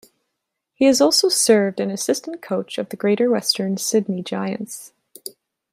[0.73, 4.93] He has also served an assistant coach of the Greater Western Sydney Giants.